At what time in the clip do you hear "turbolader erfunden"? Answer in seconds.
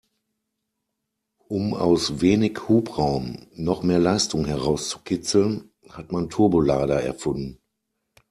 6.31-7.59